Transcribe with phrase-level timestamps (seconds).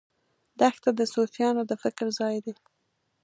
[0.59, 2.53] دښته د صوفیانو د فکر ځای دی.